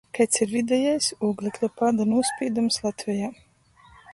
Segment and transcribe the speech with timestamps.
[0.17, 3.31] Kaids ir videjais ūglekļa pāda nūspīdums Latvejā?